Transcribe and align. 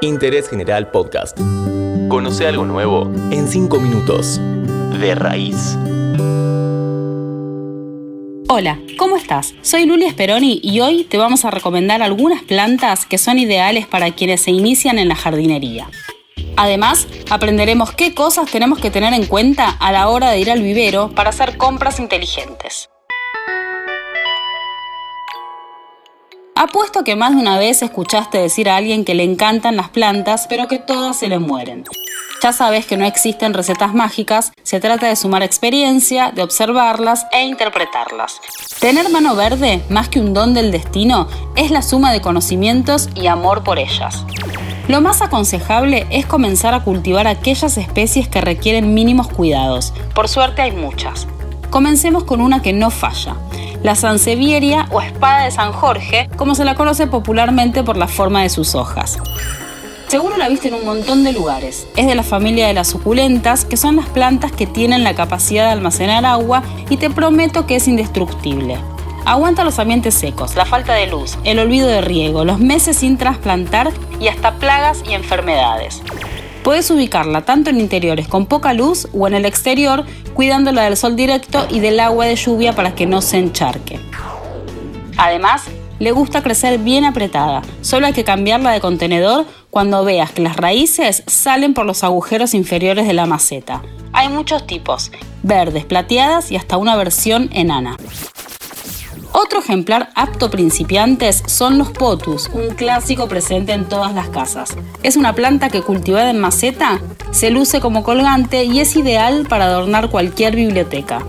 Interés 0.00 0.48
General 0.48 0.90
Podcast. 0.90 1.36
Conoce 2.08 2.46
algo 2.46 2.64
nuevo 2.64 3.10
en 3.30 3.48
5 3.48 3.80
minutos. 3.80 4.40
De 5.00 5.14
raíz. 5.14 5.76
Hola, 8.48 8.78
¿cómo 8.96 9.16
estás? 9.16 9.54
Soy 9.60 9.86
Lulia 9.86 10.10
Speroni 10.10 10.60
y 10.62 10.80
hoy 10.80 11.04
te 11.04 11.18
vamos 11.18 11.44
a 11.44 11.50
recomendar 11.50 12.02
algunas 12.02 12.42
plantas 12.42 13.06
que 13.06 13.18
son 13.18 13.38
ideales 13.38 13.86
para 13.86 14.12
quienes 14.12 14.42
se 14.42 14.52
inician 14.52 14.98
en 14.98 15.08
la 15.08 15.16
jardinería. 15.16 15.90
Además, 16.56 17.06
aprenderemos 17.28 17.92
qué 17.92 18.14
cosas 18.14 18.50
tenemos 18.50 18.78
que 18.78 18.90
tener 18.90 19.12
en 19.14 19.26
cuenta 19.26 19.68
a 19.68 19.92
la 19.92 20.08
hora 20.08 20.30
de 20.30 20.38
ir 20.38 20.50
al 20.50 20.62
vivero 20.62 21.10
para 21.10 21.30
hacer 21.30 21.56
compras 21.56 22.00
inteligentes. 22.00 22.88
Apuesto 26.60 27.04
que 27.04 27.14
más 27.14 27.36
de 27.36 27.40
una 27.40 27.56
vez 27.56 27.82
escuchaste 27.82 28.36
decir 28.36 28.68
a 28.68 28.74
alguien 28.74 29.04
que 29.04 29.14
le 29.14 29.22
encantan 29.22 29.76
las 29.76 29.90
plantas, 29.90 30.48
pero 30.48 30.66
que 30.66 30.80
todas 30.80 31.16
se 31.16 31.28
le 31.28 31.38
mueren. 31.38 31.84
Ya 32.42 32.52
sabes 32.52 32.84
que 32.84 32.96
no 32.96 33.04
existen 33.04 33.54
recetas 33.54 33.94
mágicas, 33.94 34.50
se 34.64 34.80
trata 34.80 35.06
de 35.06 35.14
sumar 35.14 35.44
experiencia, 35.44 36.32
de 36.32 36.42
observarlas 36.42 37.28
e 37.30 37.44
interpretarlas. 37.44 38.40
Tener 38.80 39.08
mano 39.08 39.36
verde, 39.36 39.84
más 39.88 40.08
que 40.08 40.18
un 40.18 40.34
don 40.34 40.52
del 40.52 40.72
destino, 40.72 41.28
es 41.54 41.70
la 41.70 41.80
suma 41.80 42.12
de 42.12 42.20
conocimientos 42.20 43.08
y 43.14 43.28
amor 43.28 43.62
por 43.62 43.78
ellas. 43.78 44.24
Lo 44.88 45.00
más 45.00 45.22
aconsejable 45.22 46.08
es 46.10 46.26
comenzar 46.26 46.74
a 46.74 46.82
cultivar 46.82 47.28
aquellas 47.28 47.78
especies 47.78 48.26
que 48.26 48.40
requieren 48.40 48.94
mínimos 48.94 49.28
cuidados. 49.28 49.94
Por 50.12 50.26
suerte 50.26 50.62
hay 50.62 50.72
muchas. 50.72 51.28
Comencemos 51.70 52.24
con 52.24 52.40
una 52.40 52.62
que 52.62 52.72
no 52.72 52.90
falla, 52.90 53.36
la 53.88 53.94
sansevieria 53.94 54.86
o 54.90 55.00
espada 55.00 55.44
de 55.44 55.50
San 55.50 55.72
Jorge, 55.72 56.28
como 56.36 56.54
se 56.54 56.66
la 56.66 56.74
conoce 56.74 57.06
popularmente 57.06 57.82
por 57.82 57.96
la 57.96 58.06
forma 58.06 58.42
de 58.42 58.50
sus 58.50 58.74
hojas. 58.74 59.16
Seguro 60.08 60.36
la 60.36 60.50
viste 60.50 60.68
en 60.68 60.74
un 60.74 60.84
montón 60.84 61.24
de 61.24 61.32
lugares. 61.32 61.86
Es 61.96 62.06
de 62.06 62.14
la 62.14 62.22
familia 62.22 62.66
de 62.66 62.74
las 62.74 62.88
suculentas, 62.88 63.64
que 63.64 63.78
son 63.78 63.96
las 63.96 64.04
plantas 64.10 64.52
que 64.52 64.66
tienen 64.66 65.04
la 65.04 65.14
capacidad 65.14 65.64
de 65.64 65.72
almacenar 65.72 66.26
agua 66.26 66.62
y 66.90 66.98
te 66.98 67.08
prometo 67.08 67.64
que 67.64 67.76
es 67.76 67.88
indestructible. 67.88 68.76
Aguanta 69.24 69.64
los 69.64 69.78
ambientes 69.78 70.12
secos, 70.12 70.54
la 70.54 70.66
falta 70.66 70.92
de 70.92 71.06
luz, 71.06 71.38
el 71.44 71.58
olvido 71.58 71.88
de 71.88 72.02
riego, 72.02 72.44
los 72.44 72.58
meses 72.58 72.98
sin 72.98 73.16
trasplantar 73.16 73.90
y 74.20 74.28
hasta 74.28 74.56
plagas 74.56 75.02
y 75.08 75.14
enfermedades. 75.14 76.02
Puedes 76.62 76.90
ubicarla 76.90 77.42
tanto 77.42 77.70
en 77.70 77.80
interiores 77.80 78.28
con 78.28 78.46
poca 78.46 78.72
luz 78.74 79.08
o 79.12 79.26
en 79.26 79.34
el 79.34 79.46
exterior, 79.46 80.04
cuidándola 80.34 80.82
del 80.82 80.96
sol 80.96 81.16
directo 81.16 81.66
y 81.70 81.80
del 81.80 82.00
agua 82.00 82.26
de 82.26 82.36
lluvia 82.36 82.74
para 82.74 82.94
que 82.94 83.06
no 83.06 83.22
se 83.22 83.38
encharque. 83.38 83.98
Además, 85.16 85.62
le 85.98 86.12
gusta 86.12 86.42
crecer 86.42 86.78
bien 86.78 87.04
apretada, 87.04 87.62
solo 87.80 88.06
hay 88.06 88.12
que 88.12 88.22
cambiarla 88.22 88.70
de 88.70 88.80
contenedor 88.80 89.46
cuando 89.70 90.04
veas 90.04 90.30
que 90.30 90.42
las 90.42 90.56
raíces 90.56 91.24
salen 91.26 91.74
por 91.74 91.86
los 91.86 92.04
agujeros 92.04 92.54
inferiores 92.54 93.06
de 93.06 93.14
la 93.14 93.26
maceta. 93.26 93.82
Hay 94.12 94.28
muchos 94.28 94.66
tipos, 94.66 95.10
verdes, 95.42 95.84
plateadas 95.84 96.50
y 96.50 96.56
hasta 96.56 96.76
una 96.76 96.96
versión 96.96 97.50
enana. 97.52 97.96
Otro 99.32 99.60
ejemplar 99.60 100.10
apto 100.14 100.50
principiantes 100.50 101.42
son 101.46 101.78
los 101.78 101.90
potus, 101.90 102.48
un 102.52 102.74
clásico 102.74 103.28
presente 103.28 103.72
en 103.72 103.88
todas 103.88 104.14
las 104.14 104.28
casas. 104.30 104.70
Es 105.02 105.16
una 105.16 105.34
planta 105.34 105.68
que 105.68 105.82
cultivada 105.82 106.30
en 106.30 106.38
maceta 106.38 107.00
se 107.30 107.50
luce 107.50 107.80
como 107.80 108.02
colgante 108.02 108.64
y 108.64 108.80
es 108.80 108.96
ideal 108.96 109.46
para 109.48 109.66
adornar 109.66 110.10
cualquier 110.10 110.56
biblioteca. 110.56 111.22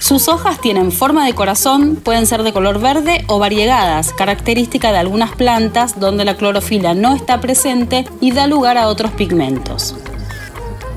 Sus 0.00 0.28
hojas 0.28 0.60
tienen 0.60 0.92
forma 0.92 1.24
de 1.24 1.34
corazón, 1.34 1.96
pueden 1.96 2.26
ser 2.26 2.42
de 2.42 2.52
color 2.52 2.78
verde 2.78 3.24
o 3.26 3.38
variegadas, 3.38 4.12
característica 4.12 4.92
de 4.92 4.98
algunas 4.98 5.32
plantas 5.32 5.98
donde 5.98 6.26
la 6.26 6.36
clorofila 6.36 6.92
no 6.92 7.14
está 7.14 7.40
presente 7.40 8.04
y 8.20 8.32
da 8.32 8.46
lugar 8.46 8.76
a 8.76 8.88
otros 8.88 9.12
pigmentos. 9.12 9.94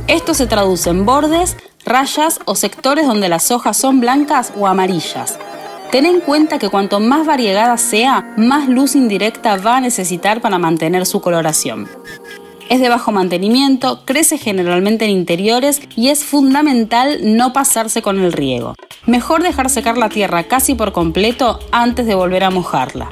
Esto 0.07 0.33
se 0.33 0.47
traduce 0.47 0.89
en 0.89 1.05
bordes, 1.05 1.55
rayas 1.85 2.39
o 2.43 2.55
sectores 2.55 3.07
donde 3.07 3.29
las 3.29 3.49
hojas 3.51 3.77
son 3.77 4.01
blancas 4.01 4.51
o 4.57 4.67
amarillas. 4.67 5.39
Ten 5.91 6.05
en 6.05 6.19
cuenta 6.19 6.59
que 6.59 6.67
cuanto 6.67 6.99
más 6.99 7.25
variegada 7.25 7.77
sea, 7.77 8.33
más 8.35 8.67
luz 8.67 8.95
indirecta 8.95 9.55
va 9.55 9.77
a 9.77 9.81
necesitar 9.81 10.41
para 10.41 10.57
mantener 10.59 11.05
su 11.05 11.21
coloración. 11.21 11.87
Es 12.69 12.81
de 12.81 12.89
bajo 12.89 13.13
mantenimiento, 13.13 14.01
crece 14.03 14.37
generalmente 14.37 15.05
en 15.05 15.11
interiores 15.11 15.81
y 15.95 16.09
es 16.09 16.25
fundamental 16.25 17.19
no 17.23 17.53
pasarse 17.53 18.01
con 18.01 18.19
el 18.19 18.33
riego. 18.33 18.75
Mejor 19.05 19.41
dejar 19.41 19.69
secar 19.69 19.97
la 19.97 20.09
tierra 20.09 20.43
casi 20.43 20.75
por 20.75 20.91
completo 20.91 21.59
antes 21.71 22.05
de 22.05 22.15
volver 22.15 22.43
a 22.43 22.49
mojarla. 22.49 23.09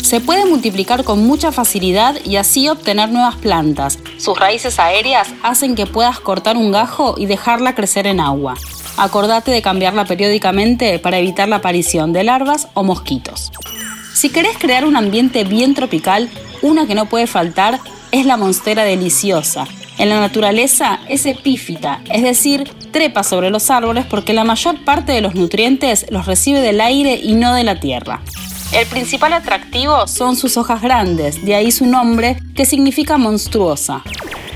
Se 0.00 0.20
puede 0.20 0.46
multiplicar 0.46 1.02
con 1.02 1.26
mucha 1.26 1.50
facilidad 1.50 2.16
y 2.24 2.36
así 2.36 2.68
obtener 2.68 3.10
nuevas 3.10 3.34
plantas. 3.34 3.98
Sus 4.16 4.38
raíces 4.38 4.78
aéreas 4.78 5.28
hacen 5.42 5.74
que 5.74 5.86
puedas 5.86 6.20
cortar 6.20 6.56
un 6.56 6.70
gajo 6.70 7.16
y 7.18 7.26
dejarla 7.26 7.74
crecer 7.74 8.06
en 8.06 8.20
agua. 8.20 8.54
Acordate 9.02 9.50
de 9.50 9.62
cambiarla 9.62 10.04
periódicamente 10.04 11.00
para 11.00 11.18
evitar 11.18 11.48
la 11.48 11.56
aparición 11.56 12.12
de 12.12 12.22
larvas 12.22 12.68
o 12.74 12.84
mosquitos. 12.84 13.50
Si 14.14 14.30
querés 14.30 14.56
crear 14.56 14.84
un 14.84 14.94
ambiente 14.94 15.42
bien 15.42 15.74
tropical, 15.74 16.30
una 16.62 16.86
que 16.86 16.94
no 16.94 17.06
puede 17.06 17.26
faltar 17.26 17.80
es 18.12 18.26
la 18.26 18.36
monstera 18.36 18.84
deliciosa. 18.84 19.66
En 19.98 20.08
la 20.08 20.20
naturaleza 20.20 21.00
es 21.08 21.26
epífita, 21.26 22.00
es 22.12 22.22
decir, 22.22 22.70
trepa 22.92 23.24
sobre 23.24 23.50
los 23.50 23.72
árboles 23.72 24.06
porque 24.08 24.34
la 24.34 24.44
mayor 24.44 24.84
parte 24.84 25.10
de 25.10 25.20
los 25.20 25.34
nutrientes 25.34 26.06
los 26.10 26.26
recibe 26.26 26.60
del 26.60 26.80
aire 26.80 27.18
y 27.20 27.34
no 27.34 27.54
de 27.54 27.64
la 27.64 27.80
tierra. 27.80 28.20
El 28.72 28.86
principal 28.86 29.32
atractivo 29.32 30.06
son 30.06 30.36
sus 30.36 30.56
hojas 30.56 30.80
grandes, 30.80 31.44
de 31.44 31.56
ahí 31.56 31.72
su 31.72 31.86
nombre, 31.86 32.36
que 32.54 32.64
significa 32.64 33.18
monstruosa. 33.18 34.04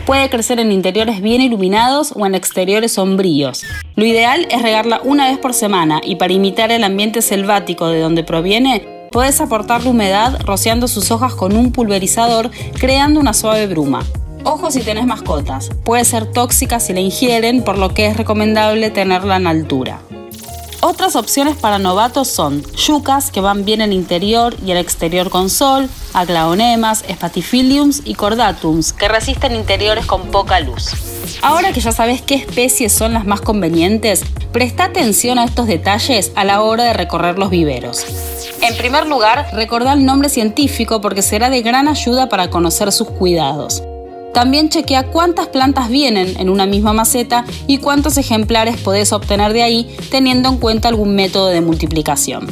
Puede 0.07 0.31
crecer 0.31 0.61
en 0.61 0.71
interiores 0.71 1.21
bien 1.21 1.41
iluminados 1.41 2.13
o 2.15 2.25
en 2.27 2.37
exteriores 2.37 2.93
sombríos. 2.93 3.65
Lo 3.97 4.07
ideal 4.07 4.47
es 4.53 4.63
regarla 4.63 5.01
una 5.03 5.29
vez 5.29 5.39
por 5.39 5.53
semana 5.53 6.01
y 6.03 6.15
para 6.15 6.33
imitar 6.33 6.71
el 6.71 6.85
ambiente 6.85 7.23
selvático 7.23 7.89
de 7.89 7.99
donde 7.99 8.23
proviene, 8.23 8.87
puedes 9.11 9.41
aportarle 9.41 9.91
humedad 9.91 10.39
rociando 10.45 10.87
sus 10.87 11.11
hojas 11.11 11.35
con 11.35 11.57
un 11.57 11.73
pulverizador, 11.73 12.53
creando 12.79 13.19
una 13.19 13.35
suave 13.35 13.67
bruma. 13.67 14.05
Ojo 14.45 14.71
si 14.71 14.81
tenés 14.81 15.07
mascotas, 15.07 15.71
puede 15.85 16.05
ser 16.05 16.31
tóxica 16.31 16.79
si 16.79 16.93
la 16.93 17.01
ingieren, 17.01 17.65
por 17.65 17.77
lo 17.77 17.93
que 17.93 18.07
es 18.07 18.17
recomendable 18.17 18.91
tenerla 18.91 19.37
en 19.39 19.49
altura. 19.49 19.99
Otras 20.81 21.17
opciones 21.17 21.57
para 21.57 21.79
novatos 21.79 22.29
son 22.29 22.63
yucas, 22.75 23.31
que 23.31 23.41
van 23.41 23.65
bien 23.65 23.81
en 23.81 23.93
interior 23.93 24.55
y 24.65 24.71
en 24.71 24.77
exterior 24.77 25.31
con 25.31 25.51
sol, 25.51 25.89
aglaonemas, 26.13 27.05
spatifiliums 27.11 28.03
y 28.05 28.15
cordatums, 28.15 28.93
que 28.93 29.09
resisten 29.09 29.55
interiores 29.55 30.07
con 30.07 30.29
poca 30.29 30.61
luz. 30.61 30.91
Ahora 31.43 31.73
que 31.73 31.81
ya 31.81 31.93
sabes 31.93 32.23
qué 32.23 32.35
especies 32.35 32.93
son 32.93 33.15
las 33.15 33.27
más 33.27 33.41
convenientes, 33.41 34.23
presta 34.53 34.85
atención 34.85 35.39
a 35.39 35.45
estos 35.45 35.67
detalles 35.67 36.33
a 36.37 36.45
la 36.45 36.63
hora 36.63 36.85
de 36.85 36.93
recorrer 36.93 37.39
los 37.39 37.51
viveros. 37.51 38.05
En 38.63 38.77
primer 38.77 39.07
lugar, 39.07 39.49
recordá 39.53 39.93
el 39.93 40.05
nombre 40.05 40.29
científico 40.29 41.01
porque 41.01 41.23
será 41.23 41.51
de 41.51 41.63
gran 41.63 41.89
ayuda 41.89 42.29
para 42.29 42.51
conocer 42.51 42.93
sus 42.93 43.09
cuidados. 43.11 43.83
También 44.37 44.69
chequea 44.69 45.05
cuántas 45.05 45.47
plantas 45.47 45.89
vienen 45.89 46.39
en 46.39 46.51
una 46.51 46.67
misma 46.67 46.93
maceta 46.93 47.47
y 47.67 47.79
cuántos 47.79 48.19
ejemplares 48.19 48.77
podés 48.77 49.15
obtener 49.15 49.55
de 49.55 49.63
ahí 49.63 49.97
teniendo 50.11 50.51
en 50.51 50.59
cuenta 50.59 50.89
algún 50.89 51.15
método 51.15 51.47
de 51.47 51.63
multiplicación. 51.63 52.47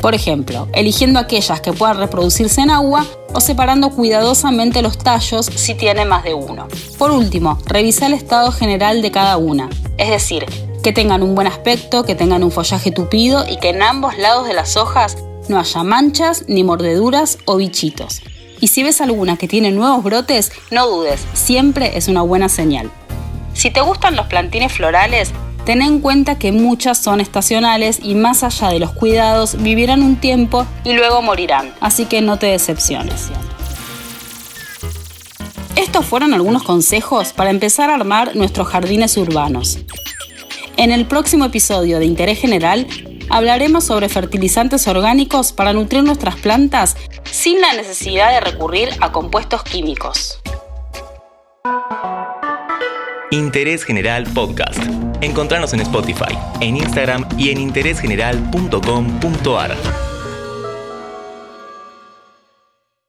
Por 0.00 0.14
ejemplo, 0.14 0.68
eligiendo 0.72 1.18
aquellas 1.18 1.60
que 1.62 1.72
puedan 1.72 1.98
reproducirse 1.98 2.60
en 2.60 2.70
agua 2.70 3.04
o 3.34 3.40
separando 3.40 3.90
cuidadosamente 3.90 4.82
los 4.82 4.98
tallos 4.98 5.46
si 5.46 5.74
tiene 5.74 6.04
más 6.04 6.22
de 6.22 6.34
uno. 6.34 6.68
Por 6.96 7.10
último, 7.10 7.58
revisa 7.66 8.06
el 8.06 8.14
estado 8.14 8.52
general 8.52 9.02
de 9.02 9.10
cada 9.10 9.36
una, 9.36 9.68
es 9.98 10.10
decir, 10.10 10.46
que 10.80 10.92
tengan 10.92 11.24
un 11.24 11.34
buen 11.34 11.48
aspecto, 11.48 12.04
que 12.04 12.14
tengan 12.14 12.44
un 12.44 12.52
follaje 12.52 12.92
tupido 12.92 13.44
y 13.48 13.56
que 13.56 13.70
en 13.70 13.82
ambos 13.82 14.16
lados 14.16 14.46
de 14.46 14.54
las 14.54 14.76
hojas 14.76 15.16
no 15.48 15.58
haya 15.58 15.82
manchas, 15.82 16.44
ni 16.46 16.62
mordeduras 16.62 17.38
o 17.46 17.56
bichitos. 17.56 18.22
Y 18.60 18.68
si 18.68 18.82
ves 18.82 19.00
alguna 19.00 19.36
que 19.36 19.48
tiene 19.48 19.72
nuevos 19.72 20.04
brotes, 20.04 20.52
no 20.70 20.86
dudes, 20.86 21.26
siempre 21.32 21.96
es 21.96 22.08
una 22.08 22.22
buena 22.22 22.48
señal. 22.48 22.90
Si 23.54 23.70
te 23.70 23.80
gustan 23.80 24.16
los 24.16 24.26
plantines 24.26 24.72
florales, 24.72 25.32
ten 25.64 25.82
en 25.82 26.00
cuenta 26.00 26.38
que 26.38 26.52
muchas 26.52 26.98
son 26.98 27.20
estacionales 27.20 28.00
y 28.02 28.14
más 28.14 28.42
allá 28.42 28.68
de 28.68 28.78
los 28.78 28.92
cuidados 28.92 29.60
vivirán 29.62 30.02
un 30.02 30.16
tiempo 30.16 30.66
y 30.84 30.92
luego 30.92 31.22
morirán, 31.22 31.72
así 31.80 32.04
que 32.04 32.20
no 32.20 32.38
te 32.38 32.46
decepciones. 32.46 33.30
Estos 35.76 36.04
fueron 36.04 36.34
algunos 36.34 36.62
consejos 36.62 37.32
para 37.32 37.50
empezar 37.50 37.88
a 37.88 37.94
armar 37.94 38.36
nuestros 38.36 38.68
jardines 38.68 39.16
urbanos. 39.16 39.78
En 40.76 40.92
el 40.92 41.06
próximo 41.06 41.46
episodio 41.46 41.98
de 41.98 42.04
Interés 42.04 42.38
General 42.38 42.86
hablaremos 43.30 43.84
sobre 43.84 44.08
fertilizantes 44.08 44.88
orgánicos 44.88 45.52
para 45.52 45.72
nutrir 45.72 46.02
nuestras 46.02 46.34
plantas 46.36 46.96
sin 47.24 47.60
la 47.60 47.74
necesidad 47.74 48.32
de 48.32 48.40
recurrir 48.40 48.88
a 49.00 49.12
compuestos 49.12 49.62
químicos. 49.62 50.40
Interés 53.30 53.84
General 53.84 54.24
Podcast. 54.34 54.82
Encontrarnos 55.20 55.72
en 55.72 55.78
Spotify, 55.80 56.36
en 56.60 56.76
Instagram 56.76 57.24
y 57.38 57.50
en 57.50 57.58
interésgeneral.com.ar. 57.58 60.09